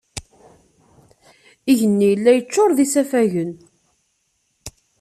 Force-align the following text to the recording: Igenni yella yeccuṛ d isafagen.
Igenni 1.71 2.07
yella 2.11 2.31
yeccuṛ 2.33 2.69
d 2.77 2.79
isafagen. 2.85 3.51